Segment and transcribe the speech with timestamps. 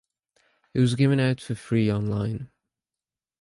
[0.73, 2.49] It was given out for free online.